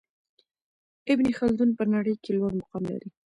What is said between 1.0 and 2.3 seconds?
ابن خلدون په نړۍ